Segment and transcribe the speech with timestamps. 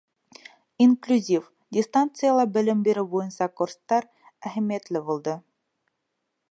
[0.85, 1.43] Инклюзив,
[1.77, 4.09] дистанцияла белем биреү буйынса курстар
[4.51, 5.37] әһәмиәтле булды.